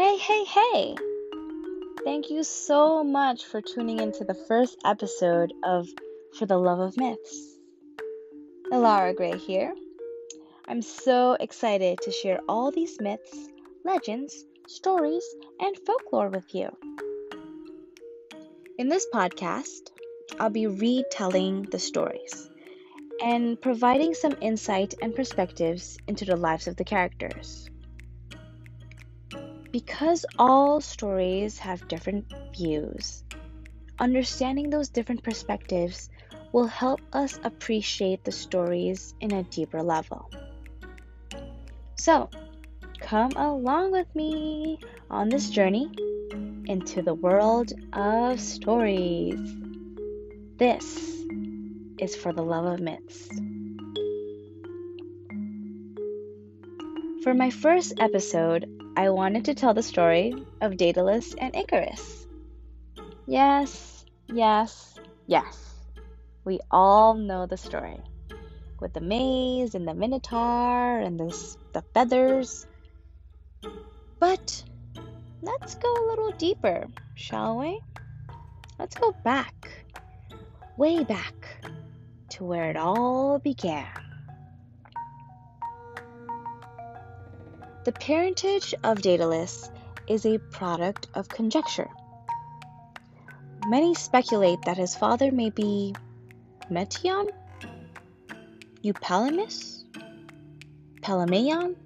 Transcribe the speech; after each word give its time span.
Hey, 0.00 0.16
hey, 0.16 0.44
hey! 0.44 0.96
Thank 2.04 2.30
you 2.30 2.44
so 2.44 3.02
much 3.02 3.46
for 3.46 3.60
tuning 3.60 3.98
into 3.98 4.22
the 4.22 4.38
first 4.46 4.78
episode 4.84 5.52
of 5.64 5.88
For 6.38 6.46
the 6.46 6.56
Love 6.56 6.78
of 6.78 6.96
Myths. 6.96 7.58
Elara 8.70 9.16
Gray 9.16 9.36
here. 9.36 9.74
I'm 10.68 10.82
so 10.82 11.36
excited 11.40 11.98
to 12.02 12.12
share 12.12 12.38
all 12.48 12.70
these 12.70 13.00
myths, 13.00 13.48
legends, 13.84 14.44
stories, 14.68 15.34
and 15.58 15.76
folklore 15.84 16.28
with 16.28 16.54
you. 16.54 16.68
In 18.78 18.88
this 18.88 19.08
podcast, 19.12 19.90
I'll 20.38 20.48
be 20.48 20.68
retelling 20.68 21.62
the 21.62 21.80
stories 21.80 22.48
and 23.20 23.60
providing 23.60 24.14
some 24.14 24.36
insight 24.40 24.94
and 25.02 25.12
perspectives 25.12 25.98
into 26.06 26.24
the 26.24 26.36
lives 26.36 26.68
of 26.68 26.76
the 26.76 26.84
characters. 26.84 27.68
Because 29.78 30.26
all 30.40 30.80
stories 30.80 31.60
have 31.60 31.86
different 31.86 32.24
views, 32.52 33.22
understanding 33.96 34.70
those 34.70 34.88
different 34.88 35.22
perspectives 35.22 36.10
will 36.52 36.66
help 36.66 37.00
us 37.12 37.38
appreciate 37.44 38.24
the 38.24 38.32
stories 38.32 39.14
in 39.20 39.32
a 39.32 39.44
deeper 39.44 39.80
level. 39.80 40.28
So, 41.94 42.28
come 43.00 43.30
along 43.36 43.92
with 43.92 44.12
me 44.16 44.80
on 45.10 45.28
this 45.28 45.48
journey 45.48 45.88
into 46.66 47.00
the 47.02 47.14
world 47.14 47.72
of 47.92 48.40
stories. 48.40 49.38
This 50.58 50.84
is 52.00 52.16
for 52.16 52.32
the 52.32 52.42
love 52.42 52.64
of 52.64 52.80
myths. 52.80 53.28
For 57.22 57.32
my 57.32 57.50
first 57.50 57.94
episode, 58.00 58.77
I 58.98 59.10
wanted 59.10 59.44
to 59.44 59.54
tell 59.54 59.74
the 59.74 59.82
story 59.84 60.34
of 60.60 60.76
Daedalus 60.76 61.32
and 61.38 61.54
Icarus. 61.54 62.26
Yes, 63.28 64.04
yes, 64.26 64.98
yes. 65.28 65.56
We 66.44 66.58
all 66.68 67.14
know 67.14 67.46
the 67.46 67.56
story. 67.56 68.00
With 68.80 68.94
the 68.94 69.00
maze 69.00 69.76
and 69.76 69.86
the 69.86 69.94
minotaur 69.94 70.98
and 70.98 71.16
the, 71.16 71.26
the 71.74 71.82
feathers. 71.94 72.66
But 74.18 74.64
let's 75.42 75.76
go 75.76 75.94
a 75.94 76.08
little 76.08 76.32
deeper, 76.32 76.88
shall 77.14 77.56
we? 77.56 77.80
Let's 78.80 78.96
go 78.96 79.14
back, 79.22 79.86
way 80.76 81.04
back, 81.04 81.64
to 82.30 82.42
where 82.42 82.68
it 82.68 82.76
all 82.76 83.38
began. 83.38 84.07
The 87.88 87.92
parentage 87.92 88.74
of 88.84 89.00
Daedalus 89.00 89.70
is 90.08 90.26
a 90.26 90.36
product 90.36 91.08
of 91.14 91.26
conjecture. 91.30 91.88
Many 93.66 93.94
speculate 93.94 94.60
that 94.66 94.76
his 94.76 94.94
father 94.94 95.32
may 95.32 95.48
be 95.48 95.94
Metion, 96.70 97.30
Eupolemus, 98.84 99.84
Palameion, 101.00 101.76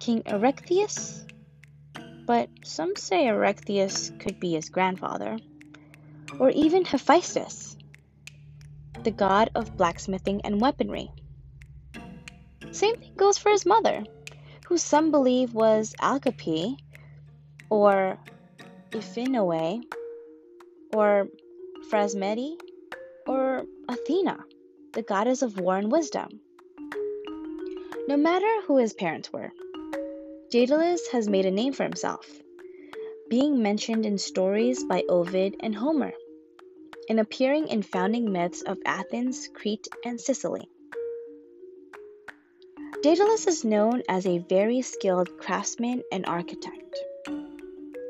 King 0.00 0.22
Erechtheus, 0.22 1.26
but 2.24 2.48
some 2.64 2.96
say 2.96 3.26
Erechtheus 3.26 4.18
could 4.18 4.40
be 4.40 4.54
his 4.54 4.70
grandfather, 4.70 5.36
or 6.38 6.48
even 6.48 6.86
Hephaestus, 6.86 7.76
the 9.04 9.10
god 9.10 9.50
of 9.54 9.76
blacksmithing 9.76 10.40
and 10.46 10.62
weaponry. 10.62 11.10
Same 12.70 12.96
thing 12.96 13.12
goes 13.16 13.36
for 13.36 13.50
his 13.50 13.66
mother 13.66 14.06
who 14.66 14.76
some 14.76 15.12
believe 15.12 15.54
was 15.54 15.94
Alcippe 16.00 16.76
or 17.70 18.18
Iphinoe 18.90 19.82
or 20.92 21.28
Phrasmede 21.88 22.60
or 23.28 23.64
Athena, 23.88 24.38
the 24.92 25.02
goddess 25.02 25.42
of 25.42 25.58
war 25.58 25.76
and 25.76 25.92
wisdom. 25.92 26.40
No 28.08 28.16
matter 28.16 28.62
who 28.62 28.78
his 28.78 28.92
parents 28.92 29.32
were, 29.32 29.52
Daedalus 30.50 31.08
has 31.12 31.28
made 31.28 31.46
a 31.46 31.50
name 31.52 31.72
for 31.72 31.84
himself, 31.84 32.26
being 33.30 33.62
mentioned 33.62 34.04
in 34.04 34.18
stories 34.18 34.82
by 34.82 35.04
Ovid 35.08 35.56
and 35.60 35.76
Homer, 35.76 36.12
and 37.08 37.20
appearing 37.20 37.68
in 37.68 37.82
founding 37.82 38.32
myths 38.32 38.62
of 38.62 38.78
Athens, 38.84 39.48
Crete, 39.54 39.86
and 40.04 40.20
Sicily. 40.20 40.68
Daedalus 43.06 43.46
is 43.46 43.64
known 43.64 44.02
as 44.08 44.26
a 44.26 44.38
very 44.38 44.82
skilled 44.82 45.38
craftsman 45.38 46.02
and 46.10 46.26
architect. 46.26 46.98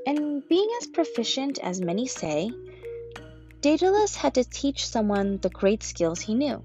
And 0.06 0.42
being 0.48 0.70
as 0.80 0.86
proficient 0.86 1.58
as 1.58 1.82
many 1.82 2.06
say, 2.06 2.50
Daedalus 3.60 4.16
had 4.16 4.32
to 4.36 4.44
teach 4.44 4.86
someone 4.86 5.36
the 5.36 5.50
great 5.50 5.82
skills 5.82 6.22
he 6.22 6.34
knew. 6.34 6.62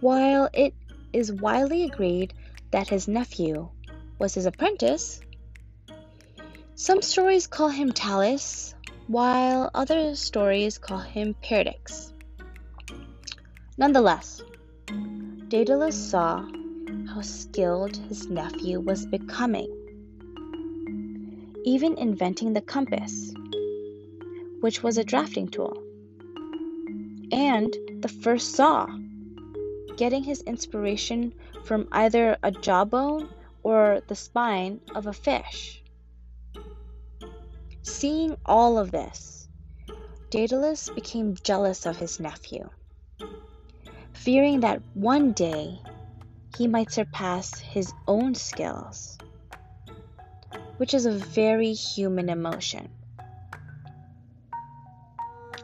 While 0.00 0.50
it 0.52 0.74
is 1.14 1.32
widely 1.32 1.84
agreed 1.84 2.34
that 2.70 2.90
his 2.90 3.08
nephew 3.08 3.70
was 4.18 4.34
his 4.34 4.44
apprentice, 4.44 5.22
some 6.74 7.00
stories 7.00 7.46
call 7.46 7.70
him 7.70 7.92
Talus, 7.92 8.74
while 9.06 9.70
other 9.72 10.14
stories 10.16 10.76
call 10.76 10.98
him 10.98 11.34
Perdix. 11.42 12.12
Nonetheless, 13.78 14.42
Daedalus 15.48 15.96
saw 15.96 16.44
how 17.18 17.22
skilled 17.22 17.96
his 17.96 18.28
nephew 18.30 18.78
was 18.78 19.04
becoming, 19.06 19.68
even 21.64 21.98
inventing 21.98 22.52
the 22.52 22.60
compass, 22.60 23.34
which 24.60 24.84
was 24.84 24.96
a 24.98 25.02
drafting 25.02 25.48
tool, 25.48 25.82
and 27.32 27.74
the 28.02 28.14
first 28.22 28.54
saw, 28.54 28.86
getting 29.96 30.22
his 30.22 30.42
inspiration 30.42 31.34
from 31.64 31.88
either 31.90 32.36
a 32.44 32.52
jawbone 32.52 33.28
or 33.64 34.00
the 34.06 34.14
spine 34.14 34.80
of 34.94 35.08
a 35.08 35.12
fish. 35.12 35.82
Seeing 37.82 38.36
all 38.46 38.78
of 38.78 38.92
this, 38.92 39.48
Daedalus 40.30 40.88
became 40.90 41.36
jealous 41.42 41.84
of 41.84 41.96
his 41.96 42.20
nephew, 42.20 42.70
fearing 44.12 44.60
that 44.60 44.80
one 44.94 45.32
day 45.32 45.80
he 46.56 46.66
might 46.66 46.90
surpass 46.90 47.58
his 47.58 47.92
own 48.06 48.34
skills, 48.34 49.18
which 50.78 50.94
is 50.94 51.06
a 51.06 51.12
very 51.12 51.72
human 51.72 52.28
emotion. 52.28 52.88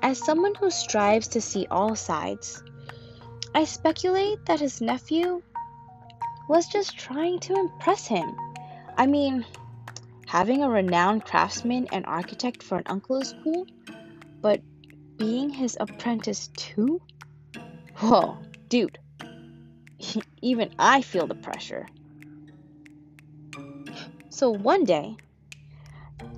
As 0.02 0.18
someone 0.18 0.54
who 0.54 0.70
strives 0.70 1.28
to 1.28 1.40
see 1.40 1.66
all 1.70 1.96
sides, 1.96 2.62
I 3.54 3.64
speculate 3.64 4.44
that 4.46 4.60
his 4.60 4.80
nephew 4.80 5.42
was 6.48 6.66
just 6.66 6.98
trying 6.98 7.38
to 7.40 7.58
impress 7.58 8.06
him. 8.06 8.36
I 8.96 9.06
mean, 9.06 9.46
having 10.26 10.62
a 10.62 10.68
renowned 10.68 11.24
craftsman 11.24 11.88
and 11.90 12.04
architect 12.06 12.62
for 12.62 12.76
an 12.76 12.84
uncle 12.86 13.16
is 13.16 13.34
cool, 13.42 13.66
but 14.42 14.60
being 15.16 15.48
his 15.50 15.76
apprentice 15.80 16.48
too? 16.56 17.00
Whoa, 17.96 18.36
dude, 18.68 18.98
even 20.44 20.70
I 20.78 21.00
feel 21.00 21.26
the 21.26 21.34
pressure. 21.34 21.86
So 24.28 24.50
one 24.50 24.84
day, 24.84 25.16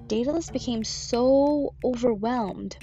Daedalus 0.07 0.51
became 0.51 0.85
so 0.85 1.75
overwhelmed 1.83 2.77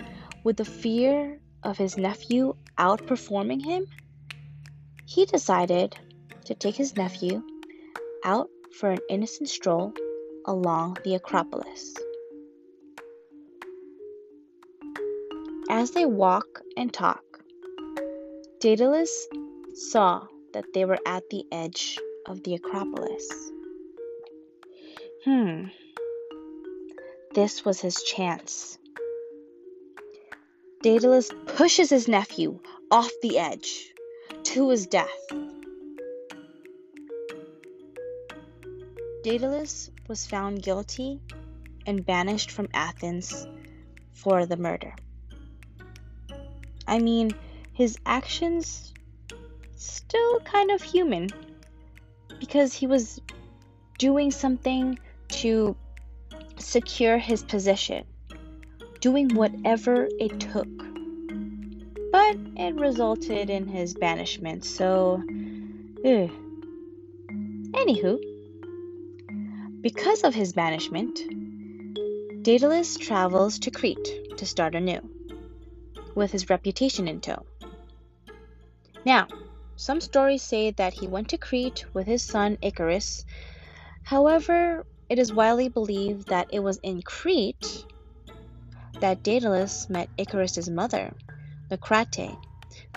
with 0.43 0.57
the 0.57 0.65
fear 0.65 1.39
of 1.63 1.77
his 1.77 1.97
nephew 1.97 2.55
outperforming 2.77 3.61
him, 3.61 3.85
he 5.05 5.25
decided 5.25 5.95
to 6.45 6.55
take 6.55 6.75
his 6.75 6.97
nephew 6.97 7.41
out 8.25 8.49
for 8.73 8.89
an 8.89 8.99
innocent 9.09 9.47
stroll 9.47 9.93
along 10.45 10.97
the 11.05 11.15
Acropolis. 11.15 11.93
As 15.69 15.91
they 15.91 16.05
walk 16.05 16.61
and 16.75 16.93
talk, 16.93 17.23
Daedalus 18.59 19.27
saw 19.73 20.27
that 20.53 20.65
they 20.73 20.85
were 20.85 20.99
at 21.05 21.29
the 21.29 21.45
edge 21.51 21.99
of 22.25 22.43
the 22.43 22.55
Acropolis. 22.55 23.29
Hmm. 25.25 25.65
This 27.33 27.65
was 27.65 27.81
his 27.81 28.01
chance. 28.03 28.77
Daedalus 30.81 31.29
pushes 31.47 31.89
his 31.89 32.07
nephew 32.07 32.59
off 32.91 33.11
the 33.21 33.39
edge 33.39 33.93
to 34.43 34.69
his 34.69 34.87
death. 34.87 35.07
Daedalus 39.23 39.89
was 40.07 40.27
found 40.27 40.61
guilty 40.61 41.21
and 41.85 42.05
banished 42.05 42.51
from 42.51 42.67
Athens 42.73 43.47
for 44.13 44.45
the 44.45 44.57
murder. 44.57 44.93
I 46.85 46.99
mean, 46.99 47.31
his 47.71 47.97
actions 48.05 48.93
still 49.83 50.39
kind 50.41 50.71
of 50.71 50.81
human 50.81 51.29
because 52.39 52.73
he 52.73 52.87
was 52.87 53.21
doing 53.97 54.31
something 54.31 54.97
to 55.27 55.75
secure 56.57 57.17
his 57.17 57.43
position, 57.43 58.05
doing 58.99 59.35
whatever 59.35 60.07
it 60.19 60.39
took. 60.39 60.67
But 62.11 62.37
it 62.55 62.75
resulted 62.75 63.49
in 63.49 63.67
his 63.67 63.93
banishment, 63.93 64.65
so. 64.65 65.21
Ugh. 66.05 66.31
Anywho, 67.73 68.19
because 69.81 70.23
of 70.23 70.35
his 70.35 70.53
banishment, 70.53 71.19
Daedalus 72.43 72.97
travels 72.97 73.59
to 73.59 73.71
Crete 73.71 74.37
to 74.37 74.45
start 74.45 74.75
anew, 74.75 75.01
with 76.13 76.31
his 76.31 76.49
reputation 76.49 77.07
in 77.07 77.19
tow. 77.19 77.45
Now, 79.05 79.27
some 79.75 80.01
stories 80.01 80.43
say 80.43 80.71
that 80.71 80.93
he 80.93 81.07
went 81.07 81.29
to 81.29 81.37
Crete 81.37 81.85
with 81.93 82.07
his 82.07 82.23
son 82.23 82.57
Icarus. 82.61 83.25
However, 84.03 84.85
it 85.09 85.19
is 85.19 85.33
widely 85.33 85.69
believed 85.69 86.29
that 86.29 86.47
it 86.51 86.59
was 86.59 86.79
in 86.83 87.01
Crete 87.01 87.85
that 88.99 89.23
Daedalus 89.23 89.89
met 89.89 90.09
Icarus's 90.17 90.69
mother, 90.69 91.13
Naucrate, 91.69 92.37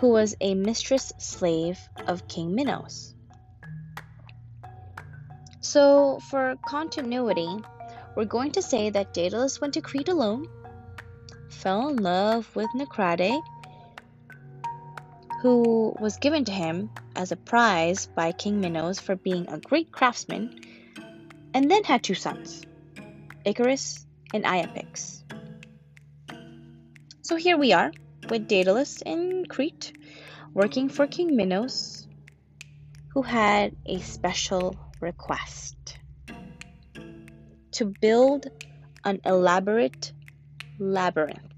who 0.00 0.10
was 0.10 0.36
a 0.40 0.54
mistress 0.54 1.12
slave 1.18 1.80
of 2.06 2.28
King 2.28 2.54
Minos. 2.54 3.14
So, 5.60 6.20
for 6.30 6.54
continuity, 6.66 7.56
we're 8.14 8.24
going 8.24 8.52
to 8.52 8.62
say 8.62 8.90
that 8.90 9.12
Daedalus 9.12 9.60
went 9.60 9.74
to 9.74 9.80
Crete 9.80 10.08
alone, 10.08 10.46
fell 11.48 11.88
in 11.88 11.96
love 11.96 12.54
with 12.54 12.68
Naucrate, 12.74 13.40
who 15.40 15.94
was 16.00 16.16
given 16.16 16.44
to 16.44 16.52
him 16.52 16.90
as 17.14 17.32
a 17.32 17.36
prize 17.36 18.06
by 18.06 18.32
King 18.32 18.60
Minos 18.60 19.00
for 19.00 19.16
being 19.16 19.48
a 19.48 19.58
great 19.58 19.92
craftsman, 19.92 20.60
and 21.54 21.70
then 21.70 21.84
had 21.84 22.02
two 22.02 22.14
sons, 22.14 22.62
Icarus 23.44 24.06
and 24.32 24.44
Iapyx. 24.44 25.22
So 27.22 27.36
here 27.36 27.56
we 27.56 27.72
are 27.72 27.92
with 28.28 28.48
Daedalus 28.48 29.02
in 29.02 29.46
Crete, 29.46 29.92
working 30.54 30.88
for 30.88 31.06
King 31.06 31.36
Minos, 31.36 32.06
who 33.08 33.22
had 33.22 33.74
a 33.84 33.98
special 34.00 34.76
request 35.00 35.98
to 37.72 37.84
build 38.00 38.46
an 39.04 39.20
elaborate 39.24 40.12
labyrinth. 40.78 41.55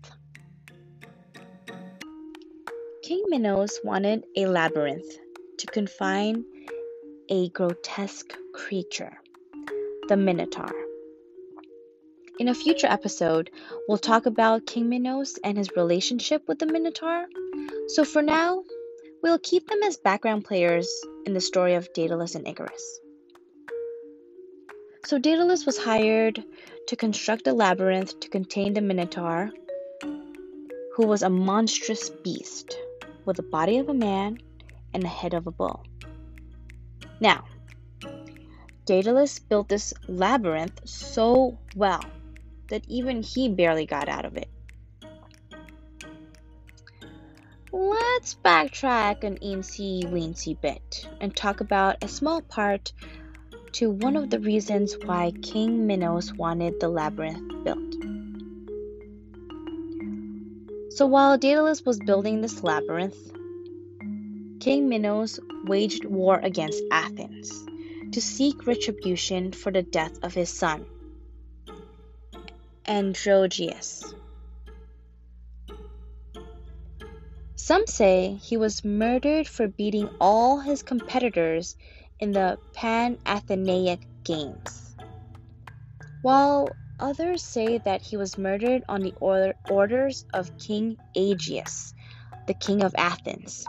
King 3.09 3.25
Minos 3.29 3.81
wanted 3.83 4.27
a 4.37 4.45
labyrinth 4.45 5.17
to 5.57 5.67
confine 5.67 6.45
a 7.31 7.49
grotesque 7.49 8.37
creature, 8.53 9.17
the 10.09 10.17
Minotaur. 10.19 10.71
In 12.39 12.49
a 12.49 12.55
future 12.55 12.87
episode, 12.87 13.51
we'll 13.89 13.97
talk 13.97 14.27
about 14.27 14.67
King 14.67 14.91
Minos 14.91 15.39
and 15.43 15.57
his 15.57 15.75
relationship 15.75 16.47
with 16.47 16.59
the 16.59 16.67
Minotaur. 16.67 17.25
So 17.87 18.05
for 18.05 18.21
now, 18.21 18.63
we'll 19.23 19.39
keep 19.39 19.67
them 19.71 19.83
as 19.85 19.97
background 19.97 20.45
players 20.45 20.87
in 21.25 21.33
the 21.33 21.41
story 21.41 21.77
of 21.77 21.91
Daedalus 21.95 22.35
and 22.35 22.47
Icarus. 22.47 23.01
So 25.07 25.19
Daedalus 25.19 25.65
was 25.65 25.79
hired 25.79 26.45
to 26.89 26.97
construct 26.97 27.47
a 27.47 27.55
labyrinth 27.55 28.21
to 28.21 28.29
contain 28.29 28.75
the 28.75 28.83
Minotaur, 28.83 29.51
who 30.97 31.07
was 31.07 31.23
a 31.23 31.31
monstrous 31.31 32.11
beast 32.11 32.77
with 33.29 33.37
the 33.37 33.43
body 33.43 33.77
of 33.77 33.91
a 33.91 33.95
man 33.95 34.39
and 34.95 35.03
the 35.03 35.09
head 35.09 35.35
of 35.35 35.47
a 35.47 35.51
bull. 35.51 35.85
Now, 37.21 37.45
Daedalus 38.87 39.39
built 39.39 39.69
this 39.69 39.93
labyrinth 40.09 40.81
so 40.89 41.59
well 41.77 42.03
that 42.71 42.87
even 42.89 43.23
he 43.23 43.51
barely 43.51 43.85
got 43.85 44.09
out 44.09 44.25
of 44.25 44.39
it. 44.39 44.49
Let's 47.71 48.35
backtrack 48.35 49.25
an 49.25 49.37
eensy 49.45 50.05
weensy 50.11 50.59
bit 50.59 51.07
and 51.21 51.37
talk 51.37 51.61
about 51.61 52.03
a 52.03 52.09
small 52.09 52.41
part 52.41 52.95
to 53.73 53.91
one 53.91 54.17
of 54.17 54.31
the 54.31 54.41
reasons 54.41 54.97
why 55.05 55.33
King 55.43 55.87
Minos 55.87 56.33
wanted 56.33 56.81
the 56.81 56.89
labyrinth 56.89 57.63
built. 57.63 57.95
So 60.99 61.07
while 61.07 61.39
Daedalus 61.39 61.85
was 61.87 62.01
building 62.01 62.41
this 62.41 62.65
labyrinth, 62.65 63.31
King 64.59 64.89
Minos 64.89 65.39
waged 65.65 66.05
war 66.05 66.41
against 66.43 66.83
Athens 66.91 67.53
to 68.11 68.21
seek 68.21 68.67
retribution 68.67 69.53
for 69.53 69.71
the 69.71 69.83
death 69.83 70.19
of 70.25 70.35
his 70.35 70.51
son, 70.51 70.85
Androgeus. 72.85 74.13
Some 77.55 77.87
say 77.87 78.35
he 78.43 78.57
was 78.57 78.85
murdered 78.85 79.47
for 79.47 79.69
beating 79.69 80.11
all 80.21 80.59
his 80.59 80.83
competitors 80.83 81.77
in 82.19 82.33
the 82.33 82.59
Panathenaic 82.75 84.01
Games, 84.25 84.97
while 86.23 86.69
others 87.01 87.43
say 87.43 87.79
that 87.79 88.03
he 88.03 88.17
was 88.17 88.39
murdered 88.39 88.83
on 88.89 89.03
the 89.03 89.15
or- 89.21 89.55
orders 89.71 90.25
of 90.35 90.59
King 90.59 90.97
Aegeus, 91.15 91.95
the 92.47 92.55
king 92.55 92.83
of 92.83 92.95
Athens, 92.97 93.67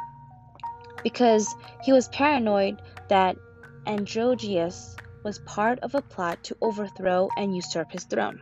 because 1.04 1.54
he 1.84 1.92
was 1.92 2.08
paranoid 2.10 2.82
that 3.10 3.38
Androgeus 3.86 4.96
was 5.24 5.40
part 5.40 5.80
of 5.80 5.96
a 5.96 6.02
plot 6.02 6.44
to 6.44 6.58
overthrow 6.62 7.30
and 7.38 7.56
usurp 7.56 7.92
his 7.92 8.04
throne. 8.06 8.40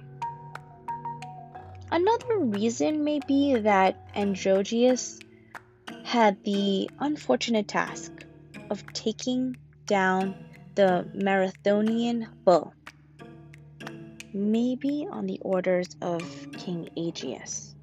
Another 1.91 2.39
reason 2.39 3.03
may 3.03 3.19
be 3.27 3.59
that 3.59 3.95
Androgeus 4.13 5.19
had 6.03 6.43
the 6.43 6.89
unfortunate 6.99 7.67
task 7.67 8.11
of 8.69 8.83
taking 8.93 9.55
down 9.85 10.35
the 10.75 11.09
Marathonian 11.15 12.27
bull, 12.43 12.73
maybe 14.33 15.07
on 15.09 15.25
the 15.25 15.39
orders 15.41 15.87
of 16.01 16.21
King 16.57 16.89
Aegeus. 16.95 17.75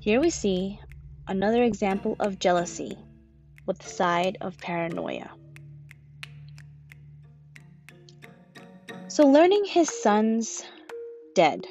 Here 0.00 0.20
we 0.20 0.30
see 0.30 0.80
another 1.28 1.62
example 1.62 2.16
of 2.18 2.38
jealousy 2.38 2.96
with 3.66 3.78
the 3.78 3.88
side 3.88 4.38
of 4.40 4.58
paranoia. 4.58 5.30
So, 9.08 9.26
learning 9.26 9.64
his 9.66 9.88
son's 9.88 10.64
dead, 11.34 11.66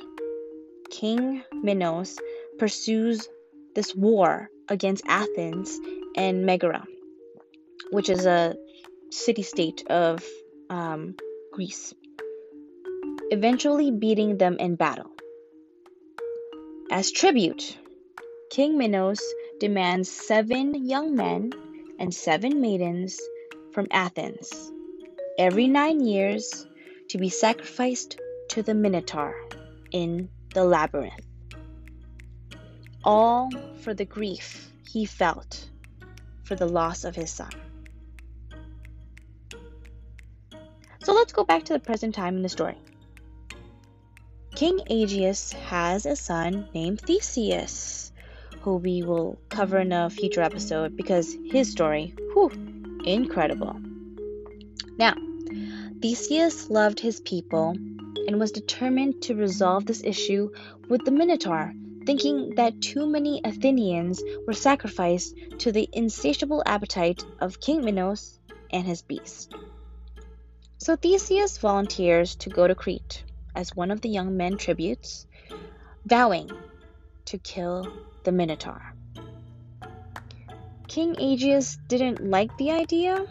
King 0.90 1.44
Minos 1.54 2.18
pursues 2.60 3.28
this 3.74 3.96
war 3.96 4.50
against 4.70 5.04
Athens 5.08 5.80
and 6.16 6.46
Megara 6.46 6.86
which 7.92 8.10
is 8.10 8.26
a 8.26 8.56
city 9.12 9.44
state 9.44 9.84
of 9.90 10.24
um, 10.70 11.16
Greece, 11.54 11.94
eventually 13.32 13.92
beating 13.92 14.38
them 14.38 14.58
in 14.60 14.76
battle. 14.76 15.10
As 16.92 17.12
tribute, 17.12 17.78
King 18.50 18.78
Minos 18.78 19.22
demands 19.60 20.12
seven 20.12 20.86
young 20.86 21.16
men 21.16 21.52
and 21.98 22.14
seven 22.14 22.60
maidens 22.60 23.18
from 23.72 23.88
Athens 23.90 24.72
every 25.40 25.68
nine 25.68 26.06
years 26.06 26.68
to 27.08 27.18
be 27.18 27.30
sacrificed 27.30 28.20
to 28.50 28.62
the 28.62 28.74
Minotaur 28.74 29.34
in 29.92 30.28
the 30.54 30.66
labyrinth. 30.66 31.26
All 33.06 33.50
for 33.78 33.94
the 33.94 34.06
grief 34.06 34.70
he 34.90 35.06
felt 35.06 35.70
for 36.44 36.56
the 36.56 36.68
loss 36.68 37.06
of 37.06 37.16
his 37.16 37.32
son. 37.32 37.52
So 41.04 41.14
let's 41.14 41.32
go 41.32 41.46
back 41.46 41.64
to 41.64 41.74
the 41.74 41.80
present 41.80 42.14
time 42.14 42.36
in 42.36 42.44
the 42.44 42.50
story. 42.50 42.78
King 44.62 44.80
Aegeus 44.92 45.54
has 45.54 46.06
a 46.06 46.16
son 46.16 46.70
named 46.72 47.02
Theseus, 47.02 48.12
who 48.62 48.76
we 48.76 49.02
will 49.02 49.40
cover 49.50 49.80
in 49.80 49.92
a 49.92 50.08
future 50.08 50.44
episode 50.44 50.96
because 50.96 51.36
his 51.46 51.72
story, 51.72 52.14
whew, 52.34 52.52
incredible. 53.04 53.82
Now, 55.00 55.16
Theseus 56.00 56.70
loved 56.70 57.00
his 57.00 57.22
people 57.22 57.70
and 58.28 58.40
was 58.40 58.52
determined 58.52 59.24
to 59.24 59.34
resolve 59.34 59.88
this 59.88 60.04
issue 60.04 60.52
with 60.88 61.06
the 61.06 61.12
Minotaur, 61.12 61.74
thinking 62.06 62.54
that 62.54 62.82
too 62.82 63.08
many 63.08 63.42
Athenians 63.44 64.22
were 64.46 64.54
sacrificed 64.54 65.36
to 65.58 65.72
the 65.72 65.90
insatiable 65.92 66.62
appetite 66.68 67.26
of 67.40 67.60
King 67.60 67.84
Minos 67.84 68.38
and 68.70 68.86
his 68.86 69.02
beast. 69.02 69.56
So 70.78 70.96
Theseus 70.96 71.58
volunteers 71.58 72.36
to 72.36 72.52
go 72.52 72.68
to 72.68 72.76
Crete 72.76 73.24
as 73.56 73.76
one 73.76 73.92
of 73.92 74.02
the 74.02 74.10
young 74.10 74.38
men 74.38 74.58
tributes, 74.58 75.26
vowing 76.06 76.50
to 77.26 77.38
kill 77.38 77.92
the 78.24 78.32
Minotaur. 78.32 78.96
King 80.88 81.16
Aegeus 81.20 81.78
didn't 81.88 82.30
like 82.30 82.58
the 82.58 82.72
idea, 82.72 83.26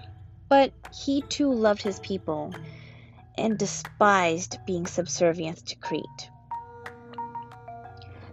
but 0.48 0.72
he 0.94 1.22
too 1.22 1.52
loved 1.52 1.82
his 1.82 2.00
people, 2.00 2.54
and 3.36 3.58
despised 3.58 4.58
being 4.66 4.86
subservient 4.86 5.66
to 5.66 5.76
Crete. 5.76 6.30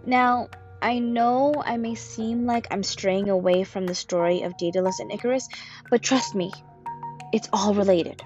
Now, 0.06 0.48
I 0.80 1.00
know 1.00 1.54
I 1.64 1.76
may 1.76 1.94
seem 1.94 2.46
like 2.46 2.68
I'm 2.70 2.82
straying 2.82 3.28
away 3.28 3.64
from 3.64 3.86
the 3.86 3.94
story 3.94 4.42
of 4.42 4.56
Daedalus 4.56 5.00
and 5.00 5.12
Icarus, 5.12 5.48
but 5.90 6.02
trust 6.02 6.34
me, 6.34 6.52
it's 7.32 7.48
all 7.52 7.74
related. 7.74 8.22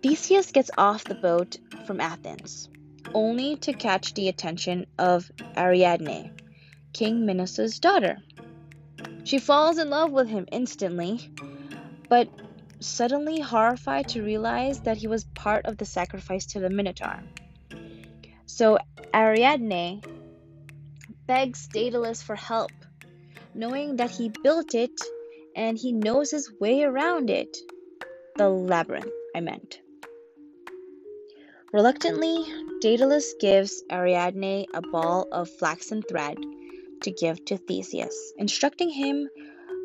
Theseus 0.00 0.52
gets 0.52 0.70
off 0.78 1.02
the 1.02 1.16
boat 1.16 1.56
from 1.84 2.00
Athens, 2.00 2.68
only 3.14 3.56
to 3.56 3.72
catch 3.72 4.14
the 4.14 4.28
attention 4.28 4.86
of 4.96 5.28
Ariadne, 5.56 6.30
King 6.92 7.26
Minos' 7.26 7.80
daughter. 7.80 8.18
She 9.24 9.40
falls 9.40 9.76
in 9.76 9.90
love 9.90 10.12
with 10.12 10.28
him 10.28 10.46
instantly, 10.52 11.32
but 12.08 12.28
suddenly 12.78 13.40
horrified 13.40 14.08
to 14.10 14.22
realize 14.22 14.80
that 14.82 14.98
he 14.98 15.08
was 15.08 15.24
part 15.34 15.66
of 15.66 15.78
the 15.78 15.84
sacrifice 15.84 16.46
to 16.46 16.60
the 16.60 16.70
Minotaur. 16.70 17.20
So 18.46 18.78
Ariadne 19.12 20.00
begs 21.26 21.66
Daedalus 21.66 22.22
for 22.22 22.36
help, 22.36 22.70
knowing 23.52 23.96
that 23.96 24.10
he 24.10 24.30
built 24.44 24.76
it 24.76 25.00
and 25.56 25.76
he 25.76 25.92
knows 25.92 26.30
his 26.30 26.52
way 26.60 26.84
around 26.84 27.30
it. 27.30 27.56
The 28.36 28.48
labyrinth, 28.48 29.12
I 29.34 29.40
meant. 29.40 29.80
Reluctantly, 31.70 32.46
Daedalus 32.80 33.34
gives 33.40 33.82
Ariadne 33.92 34.64
a 34.72 34.80
ball 34.80 35.28
of 35.30 35.50
flaxen 35.50 36.00
thread 36.00 36.38
to 37.02 37.10
give 37.10 37.44
to 37.44 37.58
Theseus, 37.58 38.32
instructing 38.38 38.88
him 38.88 39.28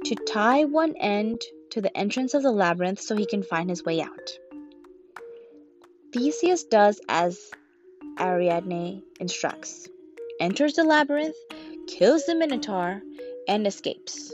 to 0.06 0.16
tie 0.16 0.64
one 0.64 0.96
end 0.96 1.42
to 1.72 1.82
the 1.82 1.96
entrance 1.98 2.34
of 2.34 2.42
the 2.42 2.54
labyrinth 2.54 3.02
so 3.02 3.18
he 3.18 3.26
can 3.26 3.44
find 3.44 3.70
his 3.70 3.84
way 3.84 4.00
out. 4.00 4.40
Theseus 6.14 6.64
does 6.64 7.02
as 7.10 7.52
Ariadne 8.18 9.04
instructs, 9.20 9.90
enters 10.40 10.76
the 10.76 10.86
labyrinth, 10.86 11.36
kills 11.88 12.26
the 12.26 12.36
Minotaur, 12.36 13.02
and 13.46 13.68
escapes. 13.68 14.34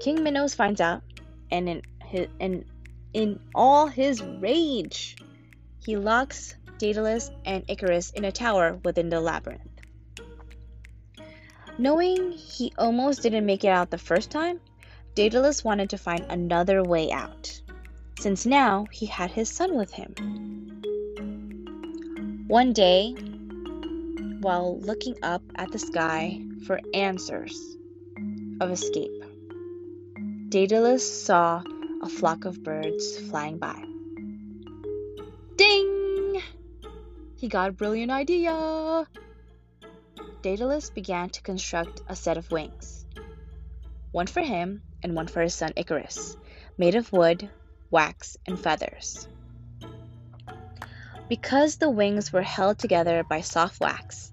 King 0.00 0.22
Minos 0.22 0.54
finds 0.54 0.80
out, 0.80 1.02
and 1.50 1.68
in 1.68 1.82
his, 2.04 2.28
in 3.12 3.40
all 3.52 3.88
his 3.88 4.22
rage, 4.22 5.16
he 5.84 5.96
locks 5.96 6.54
Daedalus 6.78 7.30
and 7.44 7.64
Icarus 7.68 8.10
in 8.10 8.24
a 8.24 8.32
tower 8.32 8.78
within 8.84 9.08
the 9.08 9.20
labyrinth. 9.20 9.62
Knowing 11.78 12.32
he 12.32 12.72
almost 12.78 13.22
didn't 13.22 13.46
make 13.46 13.64
it 13.64 13.68
out 13.68 13.90
the 13.90 13.98
first 13.98 14.30
time, 14.30 14.60
Daedalus 15.14 15.64
wanted 15.64 15.90
to 15.90 15.98
find 15.98 16.24
another 16.28 16.82
way 16.82 17.10
out, 17.10 17.60
since 18.18 18.46
now 18.46 18.86
he 18.92 19.06
had 19.06 19.30
his 19.30 19.48
son 19.48 19.76
with 19.76 19.92
him. 19.92 20.14
One 22.48 22.72
day, 22.72 23.12
while 24.40 24.78
looking 24.80 25.16
up 25.22 25.42
at 25.56 25.72
the 25.72 25.78
sky 25.78 26.40
for 26.66 26.80
answers 26.94 27.76
of 28.60 28.70
escape, 28.70 29.24
Daedalus 30.48 31.24
saw 31.24 31.62
a 32.02 32.08
flock 32.08 32.44
of 32.44 32.62
birds 32.62 33.18
flying 33.30 33.58
by. 33.58 33.89
Ding! 35.60 36.40
He 37.36 37.46
got 37.46 37.68
a 37.68 37.72
brilliant 37.72 38.10
idea! 38.10 39.06
Daedalus 40.40 40.88
began 40.88 41.28
to 41.28 41.42
construct 41.42 42.00
a 42.08 42.16
set 42.16 42.38
of 42.38 42.50
wings, 42.50 43.04
one 44.10 44.26
for 44.26 44.40
him 44.40 44.80
and 45.02 45.14
one 45.14 45.26
for 45.26 45.42
his 45.42 45.54
son 45.54 45.74
Icarus, 45.76 46.34
made 46.78 46.94
of 46.94 47.12
wood, 47.12 47.50
wax, 47.90 48.38
and 48.46 48.58
feathers. 48.58 49.28
Because 51.28 51.76
the 51.76 51.90
wings 51.90 52.32
were 52.32 52.40
held 52.40 52.78
together 52.78 53.22
by 53.22 53.42
soft 53.42 53.80
wax, 53.80 54.32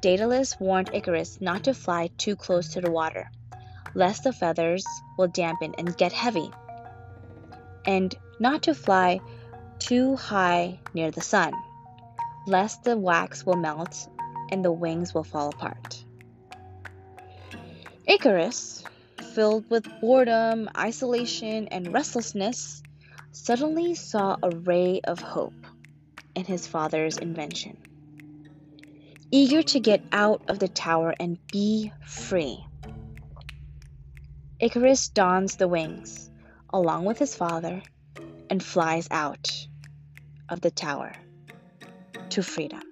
Daedalus 0.00 0.58
warned 0.58 0.88
Icarus 0.94 1.42
not 1.42 1.64
to 1.64 1.74
fly 1.74 2.08
too 2.16 2.36
close 2.36 2.70
to 2.70 2.80
the 2.80 2.90
water, 2.90 3.30
lest 3.94 4.24
the 4.24 4.32
feathers 4.32 4.86
will 5.18 5.28
dampen 5.28 5.74
and 5.76 5.94
get 5.98 6.12
heavy, 6.12 6.50
and 7.84 8.14
not 8.40 8.62
to 8.62 8.74
fly 8.74 9.20
too 9.78 10.16
high 10.16 10.78
near 10.94 11.10
the 11.10 11.20
sun, 11.20 11.54
lest 12.46 12.84
the 12.84 12.96
wax 12.96 13.44
will 13.44 13.56
melt 13.56 14.08
and 14.50 14.64
the 14.64 14.72
wings 14.72 15.14
will 15.14 15.24
fall 15.24 15.50
apart. 15.50 16.04
Icarus, 18.06 18.84
filled 19.34 19.68
with 19.70 19.88
boredom, 20.00 20.68
isolation, 20.76 21.68
and 21.68 21.92
restlessness, 21.92 22.82
suddenly 23.32 23.94
saw 23.94 24.36
a 24.42 24.50
ray 24.50 25.00
of 25.04 25.20
hope 25.20 25.66
in 26.34 26.44
his 26.44 26.66
father's 26.66 27.16
invention. 27.18 27.76
Eager 29.30 29.62
to 29.62 29.80
get 29.80 30.02
out 30.12 30.42
of 30.48 30.58
the 30.58 30.68
tower 30.68 31.14
and 31.18 31.38
be 31.50 31.92
free, 32.06 32.64
Icarus 34.60 35.08
dons 35.08 35.56
the 35.56 35.68
wings 35.68 36.30
along 36.72 37.04
with 37.04 37.18
his 37.18 37.34
father 37.34 37.82
and 38.50 38.62
flies 38.62 39.08
out 39.10 39.50
of 40.48 40.60
the 40.60 40.70
tower 40.70 41.12
to 42.30 42.42
freedom. 42.42 42.82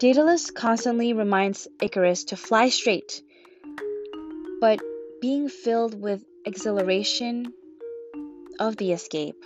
Daedalus 0.00 0.50
constantly 0.52 1.12
reminds 1.12 1.66
Icarus 1.82 2.24
to 2.24 2.36
fly 2.36 2.68
straight, 2.68 3.20
but 4.60 4.80
being 5.20 5.48
filled 5.48 6.00
with 6.00 6.24
exhilaration 6.44 7.52
of 8.60 8.76
the 8.76 8.92
escape, 8.92 9.44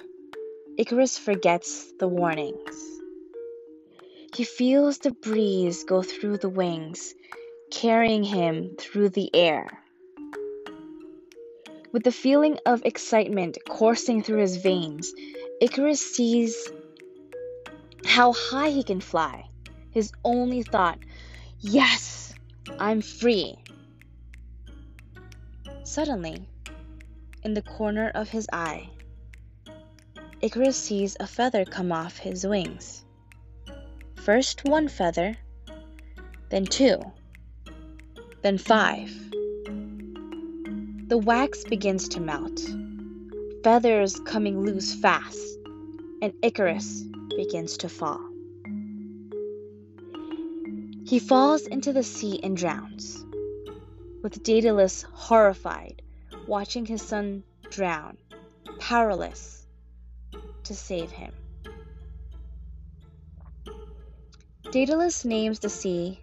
Icarus 0.77 1.17
forgets 1.17 1.93
the 1.99 2.09
warnings. 2.09 2.93
He 4.35 4.45
feels 4.45 4.99
the 4.99 5.11
breeze 5.11 5.85
go 5.85 6.03
through 6.03 6.39
the 6.39 6.49
wings, 6.49 7.15
carrying 7.71 8.23
him 8.23 8.77
through 8.79 9.11
the 9.11 9.35
air. 9.35 9.82
With 11.93 12.05
the 12.05 12.13
feeling 12.13 12.59
of 12.65 12.83
excitement 12.85 13.59
coursing 13.69 14.23
through 14.23 14.41
his 14.41 14.57
veins, 14.57 15.13
Icarus 15.61 16.01
sees 16.01 16.73
how 18.05 18.33
high 18.33 18.71
he 18.71 18.83
can 18.83 19.01
fly 19.01 19.45
his 19.93 20.11
only 20.25 20.63
thought, 20.63 20.99
Yes, 21.61 22.35
I'm 22.79 23.03
free. 23.03 23.57
Suddenly, 25.85 26.49
in 27.45 27.55
the 27.55 27.63
corner 27.63 28.11
of 28.15 28.31
his 28.31 28.49
eye, 28.53 28.89
Icarus 30.41 30.77
sees 30.77 31.17
a 31.21 31.27
feather 31.27 31.65
come 31.65 31.93
off 31.93 32.17
his 32.17 32.47
wings. 32.47 33.05
First 34.17 34.65
one 34.65 34.89
feather, 34.89 35.37
then 36.49 36.65
two, 36.65 37.01
then 38.43 38.57
five. 38.57 39.15
The 41.09 41.19
wax 41.19 41.65
begins 41.65 42.09
to 42.11 42.21
melt, 42.21 42.61
feathers 43.63 44.19
coming 44.21 44.65
loose 44.65 44.95
fast, 44.95 45.59
and 46.23 46.33
Icarus 46.43 47.03
begins 47.37 47.77
to 47.79 47.89
fall. 47.89 48.21
He 51.05 51.19
falls 51.19 51.67
into 51.67 51.93
the 51.93 52.03
sea 52.03 52.41
and 52.43 52.57
drowns, 52.57 53.25
with 54.23 54.43
Daedalus 54.43 55.03
horrified, 55.13 56.03
watching 56.47 56.87
his 56.87 57.03
son 57.03 57.45
drown, 57.71 58.17
powerless 58.79 59.67
to 60.65 60.75
save 60.75 61.11
him. 61.11 61.33
Daedalus 64.71 65.25
names 65.25 65.59
the 65.59 65.69
sea 65.69 66.23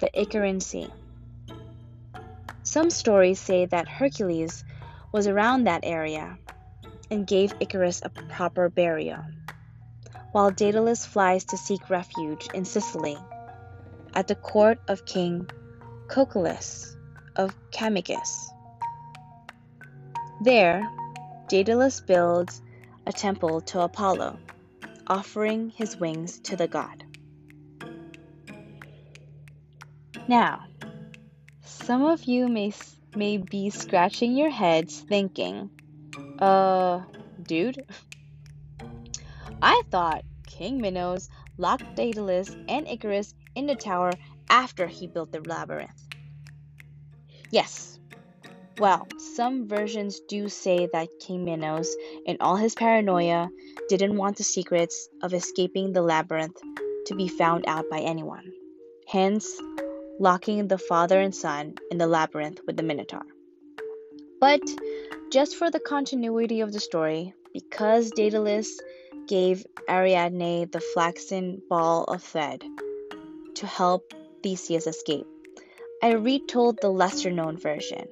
the 0.00 0.10
Icarian 0.16 0.62
Sea. 0.62 0.90
Some 2.70 2.90
stories 2.90 3.40
say 3.40 3.66
that 3.66 3.88
Hercules 3.88 4.62
was 5.10 5.26
around 5.26 5.64
that 5.64 5.80
area 5.82 6.38
and 7.10 7.26
gave 7.26 7.52
Icarus 7.58 8.00
a 8.04 8.10
proper 8.10 8.68
burial, 8.68 9.24
while 10.30 10.52
Daedalus 10.52 11.04
flies 11.04 11.42
to 11.46 11.56
seek 11.56 11.90
refuge 11.90 12.48
in 12.54 12.64
Sicily 12.64 13.16
at 14.14 14.28
the 14.28 14.36
court 14.36 14.78
of 14.86 15.04
King 15.04 15.50
Cocalus 16.06 16.94
of 17.34 17.56
Camicus. 17.72 18.46
There, 20.40 20.88
Daedalus 21.48 21.98
builds 21.98 22.62
a 23.04 23.12
temple 23.12 23.62
to 23.62 23.80
Apollo, 23.80 24.38
offering 25.08 25.70
his 25.70 25.96
wings 25.96 26.38
to 26.44 26.54
the 26.54 26.68
god. 26.68 27.02
Now, 30.28 30.66
some 31.70 32.04
of 32.04 32.24
you 32.24 32.48
may, 32.48 32.72
may 33.14 33.38
be 33.38 33.70
scratching 33.70 34.36
your 34.36 34.50
heads 34.50 35.04
thinking, 35.08 35.70
uh, 36.38 37.00
dude, 37.42 37.84
I 39.62 39.82
thought 39.90 40.24
King 40.46 40.80
Minos 40.80 41.28
locked 41.58 41.94
Daedalus 41.96 42.54
and 42.68 42.88
Icarus 42.88 43.34
in 43.54 43.66
the 43.66 43.76
tower 43.76 44.10
after 44.48 44.86
he 44.86 45.06
built 45.06 45.32
the 45.32 45.40
labyrinth. 45.40 46.08
Yes, 47.50 47.98
Well, 48.78 49.06
some 49.36 49.68
versions 49.68 50.20
do 50.28 50.48
say 50.48 50.88
that 50.92 51.08
King 51.20 51.44
Minos, 51.44 51.94
in 52.24 52.38
all 52.40 52.56
his 52.56 52.74
paranoia, 52.74 53.50
didn't 53.88 54.16
want 54.16 54.38
the 54.38 54.44
secrets 54.44 55.08
of 55.22 55.34
escaping 55.34 55.92
the 55.92 56.00
labyrinth 56.00 56.56
to 57.06 57.14
be 57.14 57.28
found 57.28 57.64
out 57.66 57.90
by 57.90 58.00
anyone, 58.00 58.52
hence, 59.06 59.60
locking 60.20 60.68
the 60.68 60.78
father 60.78 61.18
and 61.18 61.34
son 61.34 61.74
in 61.90 61.96
the 61.96 62.06
labyrinth 62.06 62.60
with 62.66 62.76
the 62.76 62.82
Minotaur. 62.82 63.22
But 64.38 64.60
just 65.32 65.56
for 65.56 65.70
the 65.70 65.80
continuity 65.80 66.60
of 66.60 66.72
the 66.72 66.78
story, 66.78 67.32
because 67.54 68.10
Daedalus 68.10 68.78
gave 69.26 69.66
Ariadne 69.88 70.70
the 70.70 70.82
flaxen 70.92 71.62
ball 71.70 72.04
of 72.04 72.22
thread 72.22 72.62
to 73.54 73.66
help 73.66 74.12
Theseus 74.42 74.86
escape, 74.86 75.26
I 76.02 76.12
retold 76.12 76.78
the 76.80 76.90
lesser 76.90 77.30
known 77.30 77.56
version. 77.56 78.06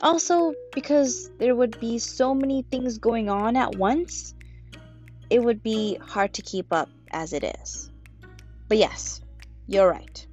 Also, 0.00 0.52
because 0.74 1.30
there 1.38 1.54
would 1.54 1.78
be 1.78 1.98
so 1.98 2.34
many 2.34 2.62
things 2.62 2.98
going 2.98 3.28
on 3.28 3.56
at 3.56 3.76
once, 3.76 4.34
it 5.30 5.40
would 5.40 5.62
be 5.62 5.96
hard 6.00 6.34
to 6.34 6.42
keep 6.42 6.72
up 6.72 6.88
as 7.12 7.32
it 7.32 7.44
is. 7.44 7.88
But 8.68 8.78
yes, 8.78 9.20
you're 9.68 9.88
right. 9.88 10.26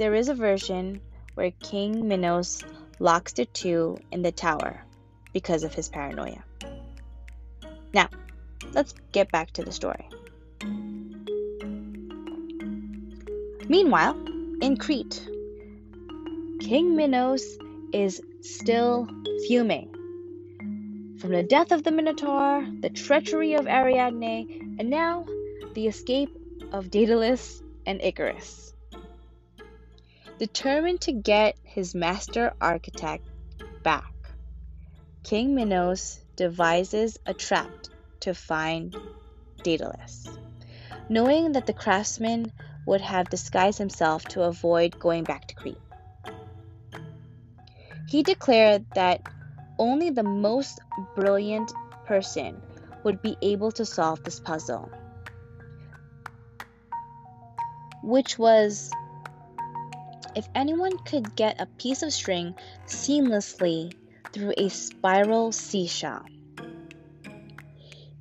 There 0.00 0.14
is 0.14 0.30
a 0.30 0.34
version 0.34 1.02
where 1.34 1.50
King 1.50 2.08
Minos 2.08 2.64
locks 2.98 3.34
the 3.34 3.44
two 3.44 3.98
in 4.10 4.22
the 4.22 4.32
tower 4.32 4.82
because 5.34 5.62
of 5.62 5.74
his 5.74 5.90
paranoia. 5.90 6.42
Now, 7.92 8.08
let's 8.72 8.94
get 9.12 9.30
back 9.30 9.50
to 9.50 9.62
the 9.62 9.72
story. 9.72 10.08
Meanwhile, 13.68 14.16
in 14.62 14.78
Crete, 14.78 15.22
King 16.60 16.96
Minos 16.96 17.58
is 17.92 18.22
still 18.40 19.06
fuming. 19.48 19.90
From 21.20 21.32
the 21.32 21.42
death 21.42 21.72
of 21.72 21.82
the 21.82 21.92
Minotaur, 21.92 22.66
the 22.80 22.88
treachery 22.88 23.52
of 23.52 23.66
Ariadne, 23.66 24.78
and 24.78 24.88
now 24.88 25.26
the 25.74 25.88
escape 25.88 26.34
of 26.72 26.90
Daedalus 26.90 27.62
and 27.84 28.00
Icarus. 28.00 28.69
Determined 30.40 31.02
to 31.02 31.12
get 31.12 31.54
his 31.64 31.94
master 31.94 32.54
architect 32.62 33.22
back, 33.84 34.10
King 35.22 35.54
Minos 35.54 36.18
devises 36.34 37.18
a 37.26 37.34
trap 37.34 37.70
to 38.20 38.32
find 38.32 38.96
Daedalus. 39.62 40.26
Knowing 41.10 41.52
that 41.52 41.66
the 41.66 41.74
craftsman 41.74 42.50
would 42.86 43.02
have 43.02 43.28
disguised 43.28 43.76
himself 43.76 44.24
to 44.28 44.44
avoid 44.44 44.98
going 44.98 45.24
back 45.24 45.46
to 45.46 45.54
Crete. 45.54 45.76
He 48.08 48.22
declared 48.22 48.86
that 48.94 49.20
only 49.78 50.08
the 50.08 50.22
most 50.22 50.80
brilliant 51.16 51.70
person 52.06 52.62
would 53.04 53.20
be 53.20 53.36
able 53.42 53.72
to 53.72 53.84
solve 53.84 54.24
this 54.24 54.40
puzzle, 54.40 54.90
which 58.02 58.38
was 58.38 58.90
if 60.34 60.48
anyone 60.54 60.96
could 60.98 61.36
get 61.36 61.60
a 61.60 61.66
piece 61.66 62.02
of 62.02 62.12
string 62.12 62.54
seamlessly 62.86 63.92
through 64.32 64.54
a 64.56 64.68
spiral 64.68 65.52
seashell. 65.52 66.24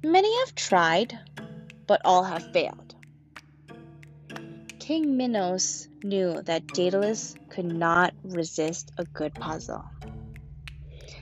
Many 0.04 0.39
have 0.39 0.56
tried, 0.56 1.18
but 1.86 2.01
all 2.06 2.24
have 2.24 2.51
failed. 2.51 2.96
King 4.80 5.18
Minos 5.18 5.88
knew 6.04 6.42
that 6.44 6.68
Daedalus 6.68 7.36
could 7.50 7.66
not 7.66 8.13
resist 8.24 8.92
a 8.98 9.04
good 9.06 9.36
puzzle. 9.36 9.86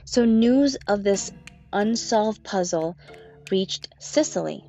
So 0.04 0.24
news 0.24 0.76
of 0.86 1.02
this 1.02 1.32
unsolved 1.72 2.42
puzzle 2.42 2.96
reached 3.50 3.88
Sicily, 3.98 4.64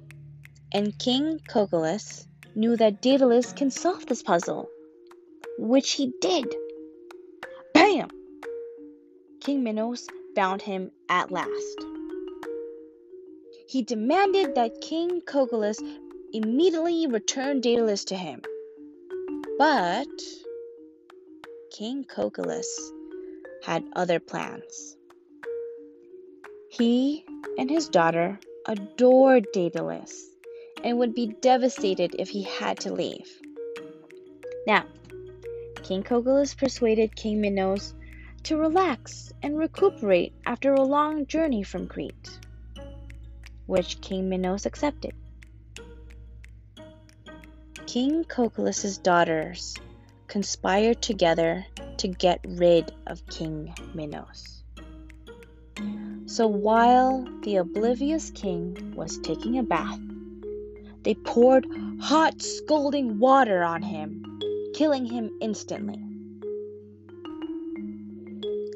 and 0.73 0.97
King 0.99 1.39
Cocalus 1.47 2.27
knew 2.55 2.75
that 2.75 3.01
Daedalus 3.01 3.53
can 3.53 3.71
solve 3.71 4.05
this 4.05 4.21
puzzle, 4.21 4.69
which 5.59 5.91
he 5.91 6.13
did. 6.21 6.55
Bam! 7.73 8.09
King 9.41 9.61
Minos 9.61 10.07
found 10.33 10.61
him 10.61 10.91
at 11.09 11.31
last. 11.31 11.85
He 13.67 13.81
demanded 13.81 14.55
that 14.55 14.79
King 14.81 15.21
Cocalus 15.21 15.79
immediately 16.31 17.07
return 17.07 17.59
Daedalus 17.59 18.05
to 18.05 18.15
him. 18.15 18.41
But 19.57 20.07
King 21.71 22.05
Cocalus 22.05 22.91
had 23.63 23.83
other 23.95 24.19
plans. 24.21 24.95
He 26.69 27.25
and 27.57 27.69
his 27.69 27.89
daughter 27.89 28.39
adored 28.65 29.47
Daedalus 29.51 30.29
and 30.85 30.97
would 30.99 31.13
be 31.13 31.27
devastated 31.41 32.15
if 32.17 32.29
he 32.29 32.43
had 32.43 32.79
to 32.81 32.93
leave. 32.93 33.29
Now, 34.65 34.85
King 35.89 36.03
Cocalus 36.03 36.53
persuaded 36.53 37.15
King 37.15 37.41
Minos 37.41 37.95
to 38.43 38.57
relax 38.57 39.33
and 39.41 39.57
recuperate 39.57 40.33
after 40.45 40.75
a 40.75 40.83
long 40.83 41.25
journey 41.25 41.63
from 41.63 41.87
Crete, 41.87 42.29
which 43.65 43.99
King 43.99 44.29
Minos 44.29 44.67
accepted. 44.67 45.15
King 47.87 48.23
Cocalus's 48.23 48.99
daughters 48.99 49.75
conspired 50.27 51.01
together 51.01 51.65
to 51.97 52.07
get 52.07 52.39
rid 52.47 52.93
of 53.07 53.25
King 53.25 53.73
Minos. 53.95 54.61
So 56.27 56.45
while 56.45 57.27
the 57.41 57.55
oblivious 57.55 58.29
king 58.29 58.93
was 58.95 59.17
taking 59.17 59.57
a 59.57 59.63
bath, 59.63 59.99
they 61.01 61.15
poured 61.15 61.65
hot, 61.99 62.43
scalding 62.43 63.17
water 63.17 63.63
on 63.63 63.81
him, 63.81 64.28
killing 64.79 65.03
him 65.05 65.29
instantly. 65.41 65.99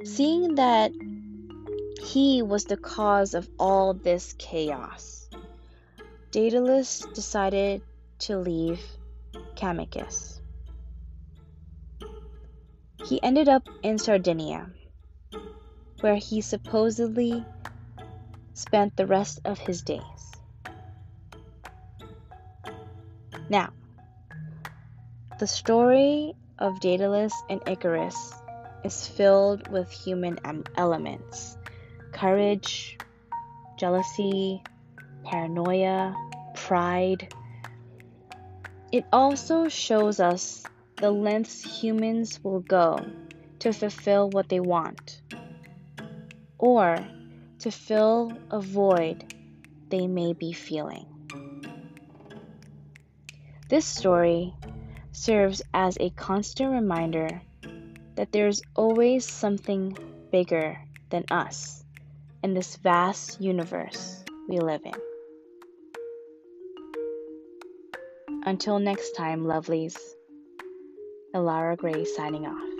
Seeing 0.03 0.55
that 0.55 0.91
he 2.03 2.41
was 2.41 2.65
the 2.65 2.75
cause 2.75 3.33
of 3.33 3.47
all 3.57 3.93
this 3.93 4.35
chaos, 4.37 5.29
Daedalus 6.31 7.07
decided 7.13 7.81
to 8.19 8.37
leave 8.37 8.81
Camicus. 9.55 10.41
He 13.05 13.23
ended 13.23 13.47
up 13.47 13.69
in 13.81 13.97
Sardinia, 13.97 14.69
where 16.01 16.17
he 16.17 16.41
supposedly 16.41 17.45
spent 18.53 18.97
the 18.97 19.07
rest 19.07 19.39
of 19.45 19.57
his 19.57 19.81
days. 19.81 20.33
Now, 23.49 23.71
the 25.39 25.47
story 25.47 26.33
of 26.59 26.79
Daedalus 26.79 27.33
and 27.49 27.61
Icarus 27.67 28.33
is 28.83 29.07
filled 29.07 29.67
with 29.69 29.89
human 29.89 30.39
elements 30.77 31.57
courage, 32.11 32.97
jealousy, 33.77 34.61
paranoia, 35.23 36.15
pride, 36.53 37.33
it 38.91 39.05
also 39.11 39.67
shows 39.67 40.19
us 40.19 40.63
the 40.97 41.09
lengths 41.09 41.63
humans 41.63 42.39
will 42.43 42.59
go 42.59 42.99
to 43.59 43.73
fulfill 43.73 44.29
what 44.29 44.47
they 44.49 44.59
want, 44.59 45.21
or 46.59 47.03
to 47.59 47.71
fill 47.71 48.31
a 48.51 48.61
void 48.61 49.33
they 49.89 50.05
may 50.05 50.33
be 50.33 50.53
feeling. 50.53 51.07
This 53.69 53.85
story 53.85 54.53
serves 55.13 55.61
as 55.73 55.97
a 55.99 56.09
constant 56.11 56.73
reminder 56.73 57.41
that 58.15 58.31
there's 58.31 58.61
always 58.75 59.25
something 59.25 59.97
bigger 60.31 60.77
than 61.09 61.23
us 61.31 61.83
in 62.43 62.53
this 62.53 62.75
vast 62.77 63.39
universe 63.39 64.23
we 64.49 64.59
live 64.59 64.81
in. 64.83 64.93
Until 68.45 68.79
next 68.79 69.11
time, 69.11 69.45
lovelies. 69.45 69.97
Elara 71.33 71.77
Gray 71.77 72.03
signing 72.03 72.45
off. 72.45 72.72